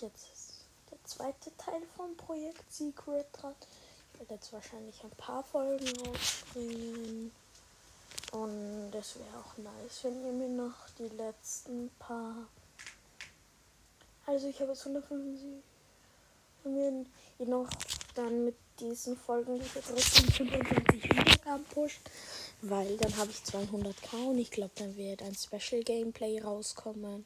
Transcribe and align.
jetzt 0.00 0.26
ist 0.32 0.54
der 0.90 0.98
zweite 1.04 1.56
Teil 1.56 1.82
vom 1.96 2.16
Projekt 2.16 2.72
Secret 2.72 3.26
dran. 3.32 3.54
Ich 4.12 4.20
werde 4.20 4.34
jetzt 4.34 4.52
wahrscheinlich 4.52 5.02
ein 5.04 5.10
paar 5.10 5.44
Folgen 5.44 5.88
rausbringen. 6.06 7.30
Und 8.32 8.90
es 8.94 9.16
wäre 9.16 9.38
auch 9.38 9.56
nice, 9.58 10.04
wenn 10.04 10.24
ihr 10.24 10.32
mir 10.32 10.48
noch 10.48 10.88
die 10.98 11.08
letzten 11.08 11.90
paar. 11.98 12.46
Also 14.26 14.48
ich 14.48 14.60
habe 14.60 14.72
jetzt 14.72 14.86
150. 14.86 15.62
Wenn 16.64 17.06
ihr 17.38 17.46
noch 17.46 17.70
dann 18.14 18.44
mit 18.44 18.56
diesen 18.80 19.16
Folgen 19.16 19.58
diese 19.60 19.80
dritten 19.80 20.32
25 20.32 21.04
Wiedergaben 21.04 21.64
pusht, 21.66 22.00
weil 22.62 22.96
dann 22.96 23.16
habe 23.16 23.30
ich 23.30 23.38
200k 23.38 24.28
und 24.28 24.38
ich 24.38 24.50
glaube, 24.50 24.72
dann 24.74 24.96
wird 24.96 25.22
ein 25.22 25.34
Special 25.34 25.82
Gameplay 25.82 26.40
rauskommen. 26.40 27.24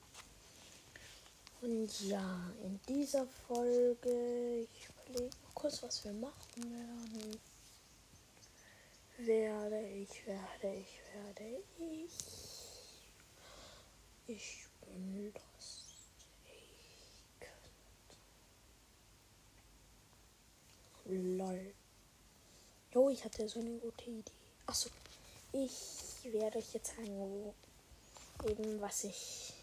Und 1.63 2.09
ja, 2.09 2.53
in 2.65 2.81
dieser 2.89 3.25
Folge, 3.47 4.67
ich 4.75 4.89
überlege 4.89 5.31
kurz, 5.55 5.81
was 5.85 6.05
wir 6.05 6.13
machen 6.13 6.41
werden. 6.57 7.41
Werde 9.19 9.89
ich, 9.91 10.27
werde 10.27 10.75
ich, 10.75 11.01
werde 11.15 11.63
ich. 11.79 12.11
Ich 14.27 14.67
bin 14.81 15.33
lost. 15.33 15.85
Ich 16.47 17.39
könnte. 21.07 21.17
Lol. 21.39 21.75
Jo, 22.93 23.09
ich 23.09 23.25
hatte 23.25 23.49
so 23.49 23.61
eine 23.61 23.79
gute 23.79 24.11
Idee. 24.11 24.33
Achso, 24.67 24.91
ich 25.53 26.33
werde 26.33 26.59
euch 26.59 26.75
jetzt 26.75 26.97
sagen, 26.97 27.17
wo 27.17 27.55
eben 28.49 28.81
was 28.81 29.05
ich 29.05 29.62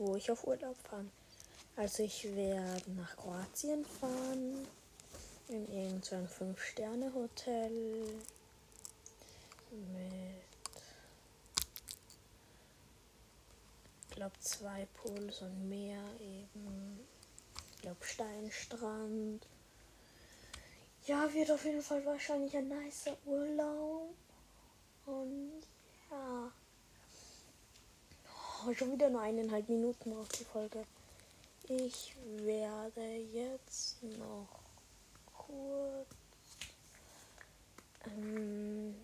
wo 0.00 0.16
ich 0.16 0.30
auf 0.30 0.46
Urlaub 0.46 0.76
fahren. 0.88 1.12
Also 1.76 2.02
ich 2.02 2.24
werde 2.34 2.90
nach 2.92 3.16
Kroatien 3.16 3.84
fahren, 3.84 4.66
in 5.48 5.72
irgendein 5.72 6.26
5-Sterne-Hotel 6.26 7.70
mit, 9.70 10.42
ich 14.08 14.16
glaube, 14.16 14.34
zwei 14.40 14.86
Pools 14.94 15.42
und 15.42 15.68
Meer 15.68 16.02
eben. 16.20 17.00
Ich 17.74 17.82
glaube, 17.82 18.04
Steinstrand. 18.04 19.46
Ja, 21.06 21.32
wird 21.32 21.50
auf 21.50 21.64
jeden 21.64 21.82
Fall 21.82 22.04
wahrscheinlich 22.06 22.56
ein 22.56 22.68
nicer 22.68 23.16
Urlaub. 23.26 24.14
Und 25.06 25.62
ja. 26.10 26.52
Oh, 28.66 28.74
schon 28.74 28.92
wieder 28.92 29.08
nur 29.08 29.22
eineinhalb 29.22 29.68
Minuten 29.70 30.12
auf 30.12 30.28
die 30.28 30.44
Folge. 30.44 30.84
Ich 31.66 32.14
werde 32.36 33.16
jetzt 33.32 34.02
noch 34.02 34.48
kurz. 35.32 36.06
Ähm, 38.06 38.94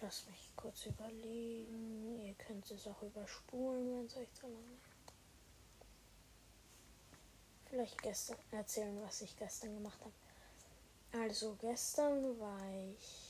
lass 0.00 0.26
mich 0.26 0.52
kurz 0.54 0.86
überlegen. 0.86 2.20
Ihr 2.24 2.34
könnt 2.34 2.70
es 2.70 2.86
auch 2.86 3.02
überspulen, 3.02 3.98
wenn 3.98 4.06
es 4.06 4.16
euch 4.16 4.32
zu 4.34 4.46
lange. 4.46 4.78
Vielleicht 7.68 8.00
gestern 8.00 8.38
erzählen, 8.52 8.96
was 9.02 9.22
ich 9.22 9.36
gestern 9.36 9.74
gemacht 9.74 9.98
habe. 10.00 11.22
Also 11.24 11.56
gestern 11.60 12.38
war 12.38 12.60
ich 12.96 13.27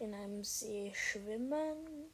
in 0.00 0.14
einem 0.14 0.44
See 0.44 0.92
schwimmen. 0.94 2.10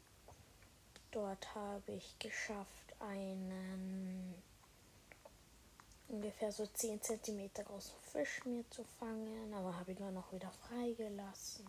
Dort 1.10 1.54
habe 1.54 1.92
ich 1.92 2.18
geschafft, 2.18 2.94
einen 2.98 4.34
ungefähr 6.08 6.50
so 6.50 6.66
10 6.66 7.00
cm 7.02 7.50
großen 7.64 7.98
Fisch 8.00 8.44
mir 8.44 8.68
zu 8.70 8.84
fangen, 8.84 9.52
aber 9.54 9.76
habe 9.76 9.92
ihn 9.92 9.98
dann 9.98 10.16
auch 10.16 10.32
wieder 10.32 10.50
freigelassen. 10.50 11.66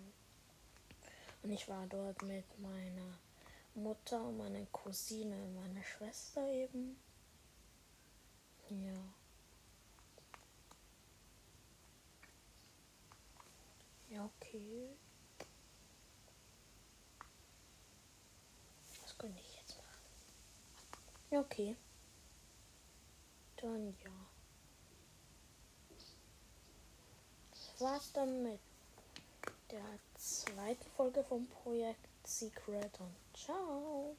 Und 1.44 1.52
ich 1.52 1.68
war 1.68 1.86
dort 1.88 2.22
mit 2.24 2.46
meiner 2.59 3.20
Mutter 3.75 4.22
und 4.24 4.38
meiner 4.38 4.66
Cousine 4.68 5.36
und 5.44 5.56
meiner 5.56 5.84
Schwester 5.84 6.48
eben. 6.48 6.98
Ja. 8.70 8.94
Ja, 14.09 14.25
okay. 14.25 14.96
könnte 19.25 19.42
ich 19.42 19.56
jetzt 19.56 19.78
machen. 19.78 20.12
Ja, 21.35 21.41
okay. 21.41 21.75
Dann 23.57 23.94
ja. 24.06 24.12
Das 27.51 27.81
war's 27.81 28.13
dann 28.13 28.44
mit 28.44 28.59
der 29.69 30.00
zweiten 30.16 30.90
Folge 30.95 31.25
vom 31.25 31.45
Projekt 31.47 32.07
Secret 32.25 32.97
und 33.01 33.38
ciao. 33.38 34.16